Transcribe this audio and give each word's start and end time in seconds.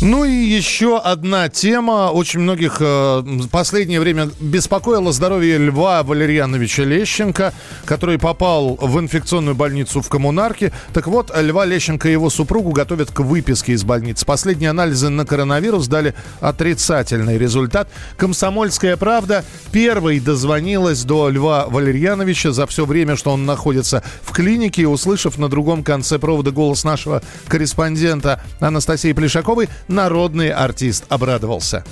Ну 0.00 0.24
и 0.24 0.30
еще 0.30 0.98
одна 0.98 1.48
тема. 1.48 2.12
Очень 2.12 2.40
многих 2.40 2.76
э, 2.78 3.20
в 3.24 3.48
последнее 3.48 3.98
время 3.98 4.30
беспокоило 4.38 5.12
здоровье 5.12 5.58
Льва 5.58 6.04
Валерьяновича 6.04 6.84
Лещенко, 6.84 7.52
который 7.84 8.16
попал 8.16 8.76
в 8.76 9.00
инфекционную 9.00 9.56
больницу 9.56 10.00
в 10.00 10.08
Коммунарке. 10.08 10.72
Так 10.92 11.08
вот, 11.08 11.32
Льва 11.36 11.66
Лещенко 11.66 12.08
и 12.08 12.12
его 12.12 12.30
супругу 12.30 12.70
готовят 12.70 13.10
к 13.10 13.18
выписке 13.18 13.72
из 13.72 13.82
больницы. 13.82 14.24
Последние 14.24 14.70
анализы 14.70 15.08
на 15.08 15.26
коронавирус 15.26 15.88
дали 15.88 16.14
отрицательный 16.40 17.36
результат. 17.36 17.88
Комсомольская 18.16 18.96
правда 18.96 19.44
первой 19.72 20.20
дозвонилась 20.20 21.02
до 21.02 21.28
Льва 21.28 21.66
Валерьяновича 21.66 22.52
за 22.52 22.68
все 22.68 22.86
время, 22.86 23.16
что 23.16 23.32
он 23.32 23.46
находится 23.46 24.04
в 24.22 24.30
клинике. 24.30 24.86
Услышав 24.86 25.38
на 25.38 25.48
другом 25.48 25.82
конце 25.82 26.20
провода 26.20 26.52
голос 26.52 26.84
нашего 26.84 27.20
корреспондента 27.48 28.40
Анастасии 28.60 29.12
Плешаковой, 29.12 29.68
народный 29.88 30.50
артист 30.50 31.04
обрадовался. 31.08 31.84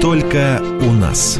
Только 0.00 0.62
у 0.80 0.92
нас. 0.92 1.38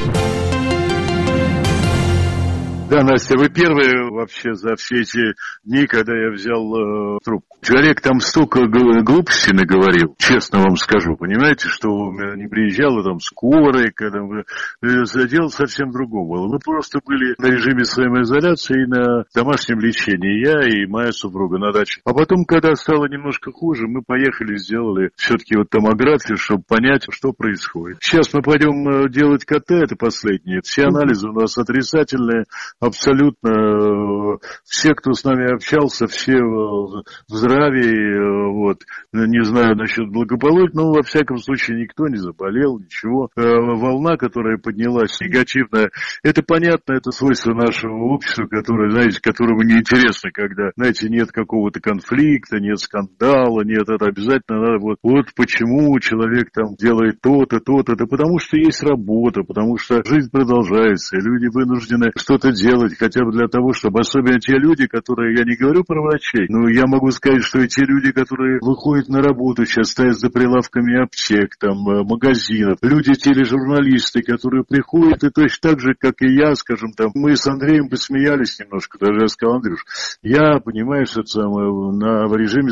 Да, 2.91 3.05
Настя, 3.05 3.39
вы 3.39 3.49
первые 3.51 4.11
вообще 4.11 4.55
за 4.55 4.75
все 4.75 5.03
эти 5.03 5.35
дни, 5.63 5.87
когда 5.87 6.13
я 6.13 6.33
взял 6.33 6.75
э, 6.75 7.19
трубку. 7.23 7.57
Человек 7.63 8.01
там 8.01 8.19
столько 8.19 8.67
глупостей 8.67 9.53
наговорил, 9.53 10.17
честно 10.19 10.59
вам 10.59 10.75
скажу, 10.75 11.15
понимаете, 11.15 11.69
что 11.69 11.89
не 12.35 12.49
приезжала 12.49 13.05
там 13.05 13.21
скорая, 13.21 13.93
когда 13.95 14.23
мы... 14.23 14.41
Э, 14.83 15.29
дело 15.29 15.49
совсем 15.51 15.93
другого 15.93 16.35
было. 16.35 16.49
Мы 16.49 16.59
просто 16.59 16.99
были 17.07 17.37
на 17.39 17.55
режиме 17.55 17.85
самоизоляции 17.85 18.83
и 18.83 18.87
на 18.89 19.25
домашнем 19.33 19.79
лечении, 19.79 20.45
я 20.45 20.67
и 20.67 20.87
моя 20.87 21.13
супруга 21.13 21.59
на 21.59 21.71
даче. 21.71 22.01
А 22.05 22.13
потом, 22.13 22.45
когда 22.45 22.75
стало 22.75 23.07
немножко 23.07 23.53
хуже, 23.53 23.87
мы 23.87 24.03
поехали, 24.03 24.57
сделали 24.57 25.11
все-таки 25.15 25.57
вот 25.57 25.71
томографию, 25.71 26.37
чтобы 26.37 26.65
понять, 26.67 27.07
что 27.11 27.33
происходит. 27.33 27.99
Сейчас 28.01 28.35
мы 28.35 28.43
пойдем 28.43 28.89
э, 28.89 29.09
делать 29.11 29.45
КТ, 29.45 29.71
это 29.71 29.95
последнее. 29.95 30.61
Все 30.65 30.87
анализы 30.87 31.29
у 31.29 31.33
нас 31.33 31.57
отрицательные, 31.57 32.47
абсолютно 32.81 33.51
э, 33.51 34.39
все, 34.65 34.95
кто 34.95 35.13
с 35.13 35.23
нами 35.25 35.55
общался, 35.55 36.07
все 36.07 36.33
э, 36.33 36.41
в 36.41 37.03
здравии, 37.29 38.17
э, 38.17 38.53
вот, 38.53 38.79
не 39.13 39.45
знаю 39.45 39.77
насчет 39.77 40.09
благополучия, 40.11 40.73
но 40.75 40.93
во 40.93 41.03
всяком 41.03 41.39
случае 41.39 41.83
никто 41.83 42.09
не 42.09 42.17
заболел, 42.17 42.79
ничего. 42.79 43.29
Волна, 43.37 44.17
которая 44.17 44.57
поднялась 44.57 45.21
негативная, 45.21 45.91
это 46.23 46.43
понятно, 46.43 46.95
это 46.95 47.11
свойство 47.11 47.53
нашего 47.53 48.13
общества, 48.13 48.47
которое, 48.47 48.91
знаете, 48.91 49.21
которому 49.21 49.63
неинтересно, 49.63 50.31
когда, 50.33 50.71
знаете, 50.77 51.09
нет 51.09 51.31
какого-то 51.33 51.81
конфликта, 51.81 52.59
нет 52.61 52.79
скандала, 52.79 53.63
нет, 53.63 53.89
это 53.89 54.07
обязательно 54.07 54.61
надо, 54.61 54.79
вот, 54.81 54.99
вот 55.03 55.27
почему 55.37 55.99
человек 56.01 56.51
там 56.53 56.75
делает 56.77 57.21
то-то, 57.21 57.61
то-то, 57.61 57.95
да 57.95 58.07
потому 58.07 58.39
что 58.39 58.57
есть 58.57 58.83
работа, 58.83 59.43
потому 59.43 59.77
что 59.77 60.03
жизнь 60.05 60.31
продолжается, 60.31 61.17
и 61.17 61.21
люди 61.21 61.47
вынуждены 61.53 62.11
что-то 62.17 62.53
делать, 62.53 62.70
делать 62.71 62.97
хотя 62.99 63.25
бы 63.25 63.33
для 63.33 63.49
того, 63.49 63.73
чтобы 63.73 64.01
особенно 64.01 64.39
те 64.39 64.55
люди, 64.57 64.87
которые, 64.87 65.37
я 65.37 65.45
не 65.45 65.57
говорю 65.57 65.85
про 65.85 66.01
врачей, 66.01 66.47
но 66.49 66.69
я 66.69 66.87
могу 66.87 67.11
сказать, 67.11 67.43
что 67.43 67.61
и 67.61 67.69
те 67.69 67.85
люди, 67.85 68.13
которые 68.13 68.59
выходят 68.61 69.09
на 69.09 69.21
работу, 69.21 69.65
сейчас 69.65 69.91
стоят 69.91 70.19
за 70.19 70.31
прилавками 70.31 71.03
аптек, 71.03 71.57
там, 71.59 71.89
э, 71.89 72.05
магазинов, 72.05 72.79
люди, 72.83 73.13
тележурналисты, 73.15 74.23
которые 74.23 74.65
приходят, 74.65 75.25
и 75.25 75.31
точно 75.31 75.71
так 75.71 75.81
же, 75.81 75.95
как 75.99 76.23
и 76.23 76.33
я, 76.33 76.55
скажем, 76.55 76.93
там, 76.93 77.11
мы 77.15 77.37
с 77.37 77.47
Андреем 77.47 77.89
посмеялись 77.89 78.59
немножко, 78.61 78.99
даже 78.99 79.23
я 79.23 79.29
сказал, 79.29 79.57
Андрюш, 79.57 79.85
я, 80.23 80.61
понимаешь, 80.61 81.13
это 81.13 81.27
самое, 81.27 81.71
на 81.93 82.29
в 82.29 82.37
режиме, 82.37 82.71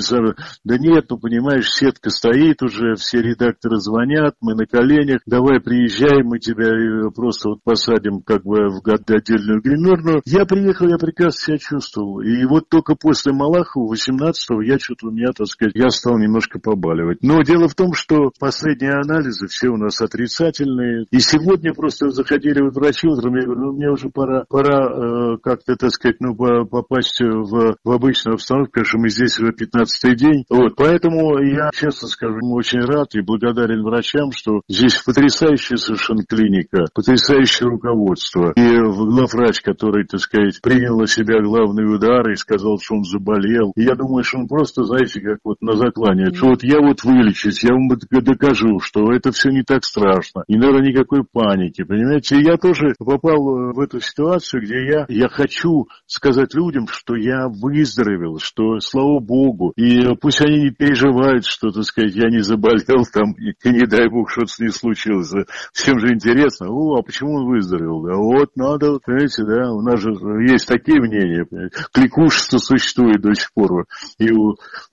да 0.64 0.78
нет, 0.78 1.06
ну, 1.10 1.18
понимаешь, 1.18 1.70
сетка 1.70 2.10
стоит 2.10 2.62
уже, 2.62 2.94
все 2.94 3.20
редакторы 3.20 3.78
звонят, 3.78 4.34
мы 4.40 4.54
на 4.54 4.66
коленях, 4.66 5.20
давай 5.26 5.60
приезжай, 5.60 6.22
мы 6.22 6.38
тебя 6.38 6.68
э, 6.68 7.10
просто 7.14 7.50
вот 7.50 7.62
посадим 7.64 8.22
как 8.22 8.44
бы 8.44 8.68
в 8.68 8.80
отдельную 8.86 9.60
гримерку, 9.60 9.87
гримерную. 9.88 10.22
Я 10.24 10.44
приехал, 10.44 10.88
я 10.88 10.98
прекрасно 10.98 11.40
себя 11.40 11.58
чувствовал. 11.58 12.20
И 12.20 12.44
вот 12.44 12.68
только 12.68 12.94
после 12.94 13.32
Малахова, 13.32 13.94
18-го, 13.94 14.62
я 14.62 14.78
что-то 14.78 15.08
у 15.08 15.10
меня, 15.10 15.32
так 15.36 15.46
сказать, 15.46 15.74
я 15.74 15.90
стал 15.90 16.18
немножко 16.18 16.58
побаливать. 16.58 17.18
Но 17.22 17.42
дело 17.42 17.68
в 17.68 17.74
том, 17.74 17.94
что 17.94 18.30
последние 18.38 18.92
анализы 18.92 19.46
все 19.46 19.68
у 19.68 19.76
нас 19.76 20.00
отрицательные. 20.00 21.06
И 21.10 21.20
сегодня 21.20 21.72
просто 21.72 22.10
заходили 22.10 22.60
вот 22.60 22.74
врачи 22.74 23.06
утром, 23.08 23.36
я 23.36 23.44
говорю, 23.44 23.60
ну 23.60 23.72
мне 23.72 23.90
уже 23.90 24.10
пора, 24.10 24.44
пора 24.48 25.34
э, 25.34 25.36
как-то, 25.42 25.76
так 25.76 25.90
сказать, 25.90 26.16
ну 26.20 26.34
попасть 26.34 27.20
в, 27.20 27.76
в 27.82 27.90
обычную 27.90 28.34
обстановку, 28.34 28.72
потому 28.72 28.86
что 28.86 28.98
мы 28.98 29.08
здесь 29.10 29.38
уже 29.38 29.52
15-й 29.52 30.16
день. 30.16 30.44
Вот, 30.50 30.74
поэтому 30.76 31.38
я, 31.38 31.70
честно 31.72 32.08
скажу, 32.08 32.38
очень 32.52 32.80
рад 32.80 33.14
и 33.14 33.20
благодарен 33.20 33.82
врачам, 33.82 34.32
что 34.32 34.62
здесь 34.68 34.96
потрясающая 34.98 35.76
совершенно 35.76 36.24
клиника, 36.24 36.86
потрясающее 36.94 37.68
руководство. 37.68 38.52
И 38.56 38.78
главврач, 38.78 39.60
который, 39.60 39.77
так 39.78 40.20
сказать, 40.20 40.60
принял 40.62 40.98
на 40.98 41.06
себя 41.06 41.40
главный 41.40 41.84
удар 41.84 42.28
и 42.30 42.36
сказал, 42.36 42.78
что 42.80 42.96
он 42.96 43.04
заболел. 43.04 43.72
И 43.76 43.82
я 43.82 43.94
думаю, 43.94 44.24
что 44.24 44.38
он 44.38 44.48
просто, 44.48 44.84
знаете, 44.84 45.20
как 45.20 45.38
вот 45.44 45.60
на 45.60 45.76
заклане, 45.76 46.32
что 46.34 46.48
вот 46.48 46.62
я 46.62 46.80
вот 46.80 47.02
вылечусь, 47.04 47.64
я 47.64 47.72
вам 47.72 47.88
докажу, 47.88 48.80
что 48.80 49.12
это 49.12 49.32
все 49.32 49.50
не 49.50 49.62
так 49.62 49.84
страшно, 49.84 50.44
не 50.48 50.58
надо 50.58 50.80
никакой 50.80 51.24
паники, 51.24 51.82
понимаете? 51.84 52.36
И 52.36 52.44
я 52.44 52.56
тоже 52.56 52.94
попал 52.98 53.36
э, 53.36 53.72
в 53.72 53.80
эту 53.80 54.00
ситуацию, 54.00 54.62
где 54.62 54.86
я, 54.86 55.06
я 55.08 55.28
хочу 55.28 55.88
сказать 56.06 56.54
людям, 56.54 56.86
что 56.88 57.14
я 57.16 57.48
выздоровел, 57.48 58.38
что 58.38 58.80
слава 58.80 59.20
богу, 59.20 59.72
и 59.76 60.14
пусть 60.20 60.40
они 60.40 60.64
не 60.64 60.70
переживают, 60.70 61.44
что, 61.44 61.70
так 61.70 61.84
сказать, 61.84 62.14
я 62.14 62.28
не 62.28 62.40
заболел 62.40 63.04
там, 63.12 63.32
и, 63.32 63.50
и 63.50 63.70
не 63.70 63.86
дай 63.86 64.08
бог, 64.08 64.30
что-то 64.30 64.48
с 64.48 64.58
ней 64.58 64.70
случилось. 64.70 65.32
Всем 65.72 65.98
же 65.98 66.12
интересно, 66.12 66.68
о, 66.70 66.98
а 66.98 67.02
почему 67.02 67.34
он 67.34 67.46
выздоровел? 67.46 68.02
Да 68.02 68.16
вот 68.16 68.50
надо, 68.56 68.98
понимаете, 69.04 69.44
да, 69.44 69.57
да, 69.58 69.72
у 69.72 69.80
нас 69.80 70.00
же 70.00 70.10
есть 70.48 70.66
такие 70.66 71.00
мнения, 71.00 71.46
кликушество 71.92 72.58
существует 72.58 73.20
до 73.20 73.34
сих 73.34 73.52
пор, 73.52 73.86
и 74.18 74.30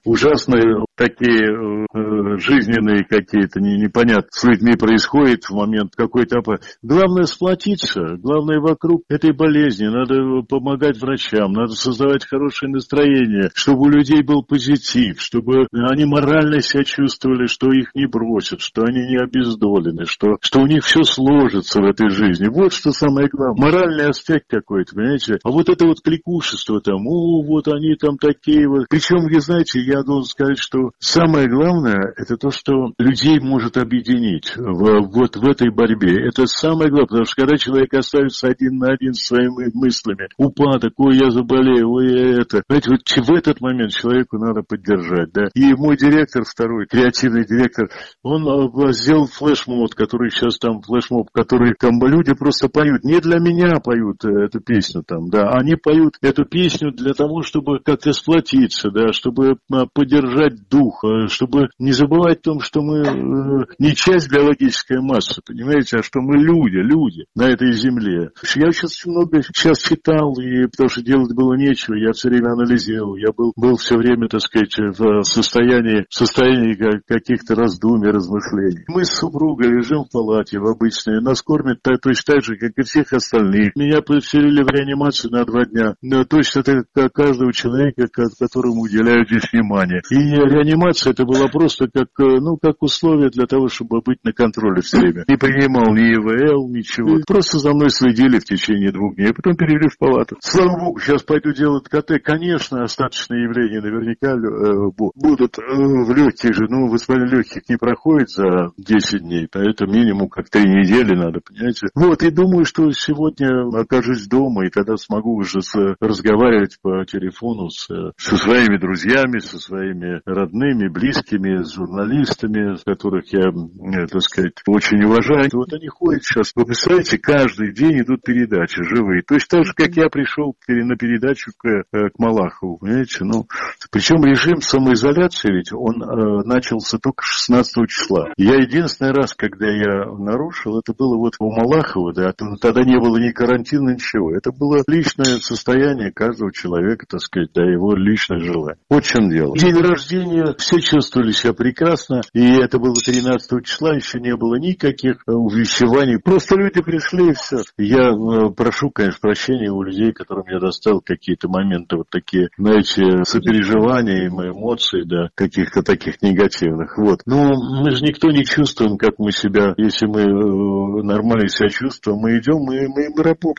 ужасные 0.03 0.86
такие 0.96 1.52
э, 1.52 2.38
жизненные 2.38 3.04
какие-то 3.04 3.59
не, 3.59 3.78
непонятно 3.78 4.28
с 4.31 4.44
людьми 4.44 4.75
происходит 4.75 5.44
в 5.46 5.54
момент 5.54 5.94
какой-то 5.96 6.40
главное 6.81 7.24
сплотиться 7.24 8.02
главное 8.18 8.59
вокруг 8.59 9.04
этой 9.09 9.34
болезни. 9.34 9.88
Надо 9.88 10.42
помогать 10.48 11.00
врачам 11.02 11.52
надо 11.52 11.74
создавать 11.74 12.25
хорошее 12.25 12.72
настроение 12.72 13.50
чтобы 13.54 13.84
у 13.84 13.90
людей 13.90 14.24
был 14.24 14.44
позитив 14.44 15.22
чтобы 15.22 15.68
они 15.74 16.06
морально 16.06 16.62
себя 16.62 16.84
чувствовали 16.84 17.48
что 17.48 17.72
их 17.72 17.94
не 17.94 18.08
бросят 18.08 18.62
что 18.62 18.84
они 18.84 19.02
не 19.02 19.18
обездолены 19.18 20.06
что 20.06 20.38
что 20.42 20.62
у 20.62 20.68
них 20.68 20.84
все 20.86 21.04
сложится 21.04 21.81
в 21.81 21.86
этой 21.86 22.09
жизни. 22.09 22.48
Вот 22.48 22.74
что 22.74 22.92
самое 22.92 23.28
главное. 23.28 23.72
Моральный 23.72 24.09
аспект 24.09 24.54
какой-то, 24.60 24.96
понимаете? 24.96 25.38
А 25.44 25.52
вот 25.52 25.70
это 25.70 25.86
вот 25.86 26.02
кликушество 26.02 26.82
там, 26.82 27.08
о, 27.08 27.44
вот 27.44 27.68
они 27.68 27.96
там 27.96 28.18
такие 28.18 28.68
вот. 28.68 28.86
Причем, 28.90 29.28
вы 29.28 29.40
знаете, 29.40 29.80
я 29.82 30.04
должен 30.04 30.26
сказать, 30.26 30.60
что 30.60 30.92
самое 31.00 31.48
главное, 31.48 32.14
это 32.18 32.38
то, 32.38 32.52
что 32.52 32.94
людей 32.98 33.40
может 33.40 33.78
объединить 33.78 34.56
в, 34.56 35.08
вот 35.12 35.36
в 35.36 35.48
этой 35.48 35.70
борьбе. 35.70 36.28
Это 36.28 36.46
самое 36.48 36.90
главное, 36.90 37.08
потому 37.08 37.26
что 37.26 37.42
когда 37.42 37.58
человек 37.58 37.94
остается 37.94 38.48
один 38.48 38.78
на 38.78 38.94
один 38.94 39.14
с 39.14 39.26
своими 39.28 39.70
мыслями, 39.74 40.28
упадок, 40.38 40.94
ой, 40.98 41.18
я 41.18 41.32
заболею, 41.32 41.90
ой, 41.92 42.12
я 42.12 42.42
это. 42.42 42.64
Знаете, 42.68 42.92
вот 42.92 43.28
в 43.28 43.34
этот 43.34 43.62
момент 43.62 43.92
человеку 43.92 44.38
надо 44.38 44.62
поддержать, 44.62 45.32
да. 45.34 45.48
И 45.54 45.74
мой 45.74 45.98
директор 45.98 46.44
второй, 46.44 46.86
креативный 46.86 47.46
директор, 47.46 47.90
он 48.24 48.48
э, 48.48 48.94
сделал 48.94 49.28
флешмоб, 49.28 49.94
который 49.96 50.30
сейчас 50.30 50.58
там 50.58 50.82
флешмоб, 50.82 51.30
который 51.32 51.74
там 51.80 52.00
люди 52.06 52.34
просто 52.34 52.70
поют. 52.70 53.04
Не 53.04 53.20
для 53.20 53.40
меня 53.40 53.80
поют, 53.84 54.24
э, 54.25 54.44
эту 54.45 54.59
песню 54.59 55.03
там, 55.06 55.30
да. 55.30 55.50
Они 55.51 55.75
поют 55.75 56.15
эту 56.21 56.45
песню 56.45 56.92
для 56.92 57.13
того, 57.13 57.42
чтобы 57.42 57.80
как-то 57.80 58.13
сплотиться, 58.13 58.89
да, 58.92 59.12
чтобы 59.12 59.57
а, 59.71 59.86
поддержать 59.92 60.68
дух, 60.69 61.03
а, 61.03 61.27
чтобы 61.27 61.69
не 61.80 61.92
забывать 61.92 62.39
о 62.39 62.44
том, 62.44 62.59
что 62.59 62.81
мы 62.81 63.00
э, 63.00 63.65
не 63.80 63.95
часть 63.95 64.31
биологической 64.31 65.01
массы, 65.01 65.42
понимаете, 65.45 65.97
а 65.97 66.03
что 66.03 66.21
мы 66.21 66.38
люди, 66.38 66.77
люди 66.77 67.25
на 67.36 67.50
этой 67.50 67.71
земле. 67.74 68.31
Я 68.56 68.71
сейчас 68.71 69.06
много 69.06 69.42
сейчас 69.42 69.80
читал, 69.80 70.33
и 70.39 70.68
потому 70.68 70.89
что 70.89 71.01
делать 71.01 71.33
было 71.36 71.56
нечего, 71.56 71.95
я 71.95 72.12
все 72.13 72.30
время 72.30 72.53
анализировал, 72.53 73.15
я 73.15 73.31
был, 73.31 73.53
был 73.56 73.77
все 73.77 73.98
время, 73.98 74.27
так 74.27 74.41
сказать, 74.41 74.75
в 74.77 75.24
состоянии, 75.24 76.06
в 76.09 76.13
состоянии 76.13 76.75
каких-то 77.07 77.56
раздумий, 77.56 78.09
размышлений. 78.09 78.86
Мы 78.88 79.06
с 79.06 79.13
супругой 79.13 79.69
лежим 79.69 80.06
в 80.06 80.12
палате 80.12 80.59
в 80.59 80.68
обычной, 80.68 81.21
нас 81.21 81.41
кормят 81.41 81.80
точно 81.81 82.36
так 82.36 82.44
же, 82.44 82.57
как 82.57 82.71
и 82.77 82.83
всех 82.83 83.13
остальных. 83.13 83.75
Меня 83.75 84.01
все 84.21 84.35
поселили 84.36 84.64
в 84.64 84.68
реанимацию 84.68 85.32
на 85.32 85.46
два 85.46 85.66
дня. 85.66 85.96
Но 86.02 86.24
точно 86.26 86.64
так, 86.64 86.86
как 86.94 87.14
каждого 87.14 87.54
человека, 87.54 88.08
которому 88.40 88.82
уделяют 88.82 89.30
здесь 89.30 89.52
внимание. 89.52 90.02
И 90.10 90.16
реанимация 90.16 91.12
это 91.12 91.26
была 91.26 91.48
просто 91.48 91.88
как, 91.88 92.08
э, 92.20 92.40
ну, 92.40 92.58
как 92.58 92.82
условие 92.82 93.30
для 93.30 93.46
того, 93.46 93.68
чтобы 93.68 94.02
быть 94.02 94.20
на 94.24 94.34
контроле 94.34 94.82
все 94.82 94.98
время. 94.98 95.24
Не 95.28 95.38
принимал 95.38 95.94
ни 95.94 96.16
ИВЛ, 96.16 96.70
ничего. 96.70 97.20
Просто 97.28 97.60
за 97.60 97.74
мной 97.74 97.90
следили 97.90 98.40
в 98.40 98.46
течение 98.46 98.92
двух 98.92 99.16
дней, 99.16 99.30
а 99.30 99.34
потом 99.34 99.56
перевели 99.56 99.90
в 99.90 99.98
палату. 99.98 100.38
Слава 100.42 100.78
богу, 100.80 101.00
сейчас 101.00 101.24
пойду 101.24 101.54
делать 101.54 101.88
КТ. 101.88 102.22
Конечно, 102.24 102.84
остаточные 102.84 103.44
явления 103.44 103.82
наверняка 103.82 104.32
э, 104.32 104.92
будут 105.16 105.58
э, 105.60 105.62
в 105.66 106.14
легких 106.16 106.54
же. 106.54 106.66
Ну, 106.68 106.88
воспаление 106.90 107.38
легких 107.38 107.68
не 107.70 107.78
проходит 107.78 108.30
за 108.30 108.72
10 108.78 109.22
дней, 109.22 109.48
поэтому 109.52 109.94
минимум 109.94 110.30
как 110.30 110.50
три 110.50 110.64
недели 110.64 111.16
надо, 111.16 111.40
понимаете. 111.40 111.88
Вот, 111.96 112.24
и 112.24 112.32
думаю, 112.32 112.66
что 112.66 112.92
сегодня 112.92 113.68
окажусь 113.86 114.25
дома, 114.27 114.66
и 114.66 114.69
тогда 114.69 114.98
смогу 114.98 115.36
уже 115.36 115.62
с, 115.62 115.75
разговаривать 116.00 116.77
по 116.81 117.06
телефону 117.06 117.69
с, 117.69 117.88
со 118.18 118.38
своими 118.38 118.77
друзьями, 118.77 119.39
со 119.39 119.57
своими 119.57 120.22
родными, 120.25 120.88
близкими, 120.88 121.63
с 121.63 121.74
журналистами, 121.74 122.75
которых 122.86 123.31
я, 123.33 123.50
э, 123.50 124.07
так 124.07 124.22
сказать, 124.22 124.54
очень 124.68 125.04
уважаю. 125.04 125.50
Вот 125.54 125.74
они 125.74 125.88
ходят 125.88 126.24
сейчас. 126.24 126.51
Вы 126.56 126.66
представляете, 126.66 127.18
каждый 127.18 127.74
день 127.74 128.01
идут 128.01 128.22
передачи 128.24 128.81
живые. 128.83 129.22
То 129.24 129.36
есть 129.36 129.48
так 129.48 129.66
же, 129.66 129.74
как 129.75 129.95
я 129.95 130.10
пришел 130.10 130.56
на 130.68 130.95
передачу 130.95 131.51
к, 131.57 131.68
э, 131.68 132.10
к 132.10 132.19
Малахову, 132.19 132.77
понимаете? 132.77 133.24
Ну, 133.25 133.48
причем 133.92 134.24
режим 134.24 134.62
самоизоляции 134.62 135.51
ведь 135.51 135.74
он 135.74 136.01
э, 136.01 136.44
начался 136.45 136.98
только 136.98 137.24
16 137.24 137.89
числа. 137.89 138.30
Я 138.38 138.56
единственный 138.56 139.12
раз, 139.12 139.33
когда 139.33 139.68
я 139.68 140.06
нарушил, 140.06 140.80
это 140.80 140.94
было 140.94 141.18
вот 141.18 141.33
у 141.39 141.51
Малахова, 141.51 142.13
да, 142.13 142.33
тогда 142.62 142.83
не 142.83 143.00
было 143.00 143.18
ни 143.18 143.31
карантина, 143.31 143.92
ничего. 143.92 144.14
Это 144.35 144.51
было 144.51 144.83
личное 144.88 145.38
состояние 145.39 146.12
каждого 146.12 146.51
человека, 146.51 147.06
так 147.07 147.21
сказать, 147.21 147.50
да, 147.53 147.63
его 147.63 147.95
личное 147.95 148.39
желание. 148.39 148.77
Вот 148.89 149.03
в 149.03 149.07
чем 149.07 149.29
дело. 149.29 149.57
День 149.57 149.75
рождения 149.75 150.56
все 150.57 150.79
чувствовали 150.79 151.31
себя 151.31 151.53
прекрасно, 151.53 152.21
и 152.33 152.45
это 152.62 152.79
было 152.79 152.94
13 152.94 153.65
числа, 153.65 153.95
еще 153.95 154.19
не 154.19 154.35
было 154.35 154.56
никаких 154.56 155.23
э, 155.27 155.31
увещеваний. 155.31 156.17
Просто 156.17 156.56
люди 156.56 156.81
пришли 156.81 157.29
и 157.29 157.33
все. 157.33 157.57
Я 157.77 158.09
э, 158.09 158.50
прошу, 158.56 158.89
конечно, 158.89 159.19
прощения 159.21 159.71
у 159.71 159.81
людей, 159.81 160.12
которым 160.12 160.45
я 160.47 160.59
доставил 160.59 161.01
какие-то 161.01 161.47
моменты 161.50 161.97
вот 161.97 162.09
такие, 162.09 162.50
знаете, 162.57 163.23
сопереживания, 163.23 164.27
эмоции, 164.27 165.03
да, 165.03 165.29
каких-то 165.35 165.83
таких 165.83 166.21
негативных. 166.21 166.97
Вот. 166.97 167.21
Но 167.25 167.53
мы 167.53 167.91
же 167.91 168.03
никто 168.03 168.29
не 168.29 168.45
чувствуем, 168.45 168.97
как 168.97 169.15
мы 169.17 169.31
себя, 169.31 169.73
если 169.77 170.07
мы 170.07 170.21
э, 170.21 171.03
нормально 171.03 171.47
себя 171.50 171.69
чувствуем, 171.69 172.19
мы 172.19 172.38
идем, 172.38 172.57
мы, 172.59 172.88
мы, 172.88 173.09
мы 173.15 173.23
рабо, 173.23 173.53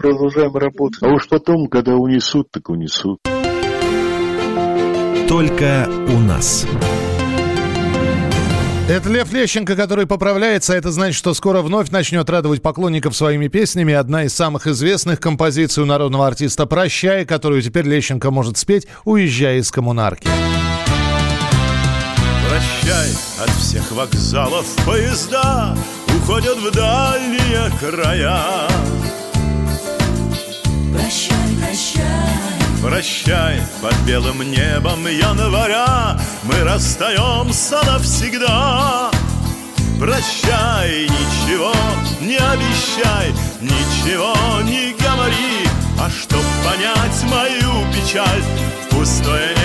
продолжаем 0.51 0.57
работать. 0.57 1.03
А 1.03 1.09
уж 1.09 1.29
потом, 1.29 1.67
когда 1.69 1.95
унесут, 1.95 2.51
так 2.51 2.69
унесут. 2.69 3.21
Только 5.29 5.89
у 6.09 6.19
нас. 6.21 6.67
Это 8.89 9.09
Лев 9.09 9.33
Лещенко, 9.33 9.75
который 9.75 10.07
поправляется. 10.07 10.73
Это 10.75 10.93
значит, 10.93 11.17
что 11.17 11.35
скоро 11.35 11.61
вновь 11.61 11.91
начнет 11.91 12.31
радовать 12.31 12.63
поклонников 12.63 13.17
своими 13.17 13.49
песнями. 13.49 13.93
Одна 13.93 14.25
из 14.25 14.35
самых 14.35 14.69
известных 14.69 15.19
композиций 15.19 15.83
у 15.83 15.87
народного 15.87 16.27
артиста 16.27 16.67
«Прощай», 16.67 17.25
которую 17.25 17.63
теперь 17.63 17.85
Лещенко 17.85 18.31
может 18.31 18.57
спеть, 18.57 18.87
уезжая 19.05 19.59
из 19.59 19.73
коммунарки. 19.73 20.29
Прощай, 22.49 23.11
от 23.43 23.51
всех 23.51 23.91
вокзалов 23.91 24.65
поезда 24.87 25.77
Уходят 26.17 26.59
в 26.59 26.71
дальние 26.73 27.71
края 27.79 28.69
Прощай, 30.97 31.57
прощай. 31.61 32.57
Прощай, 32.83 33.61
под 33.83 33.95
белым 34.07 34.43
небом 34.51 35.07
января 35.07 36.19
Мы 36.45 36.65
расстаемся 36.65 37.83
навсегда. 37.85 39.11
Прощай, 39.99 41.05
ничего 41.05 41.73
не 42.21 42.37
обещай, 42.37 43.33
ничего 43.63 44.35
не 44.63 44.93
говори 44.93 45.67
А 45.99 46.11
чтоб 46.11 46.43
понять 46.65 47.25
мою 47.31 47.93
печаль, 47.93 48.43
пустое 48.91 49.56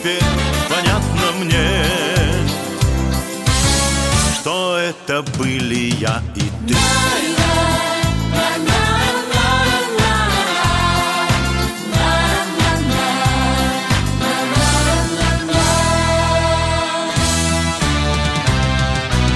теперь 0.00 0.22
понятно 0.68 1.32
мне 1.40 1.84
Что 4.34 4.78
это 4.78 5.22
были 5.38 5.94
я 6.00 6.22
и 6.34 6.40
ты. 6.68 6.76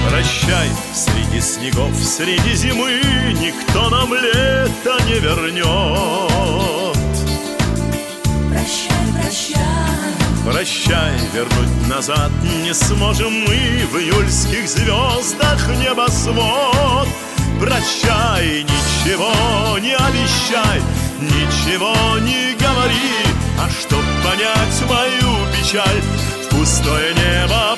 Прощай, 0.09 0.69
среди 0.93 1.41
снегов, 1.41 1.95
среди 1.95 2.55
зимы 2.55 3.01
Никто 3.39 3.89
нам 3.89 4.13
лето 4.13 4.97
не 5.05 5.19
вернет 5.19 6.84
прощай 10.65 11.13
вернуть 11.31 11.87
назад 11.87 12.31
не 12.63 12.73
сможем 12.73 13.31
мы 13.31 13.85
В 13.91 13.97
июльских 13.97 14.67
звездах 14.67 15.67
небосвод. 15.77 17.07
Прощай, 17.59 18.63
ничего 18.63 19.77
не 19.77 19.93
обещай 19.93 20.81
Ничего 21.21 21.93
не 22.19 22.55
говори 22.55 23.25
А 23.59 23.69
чтоб 23.69 24.01
понять 24.23 24.89
мою 24.89 25.37
печаль. 25.53 26.01
В 26.45 26.49
пустое 26.49 27.13
небо 27.13 27.77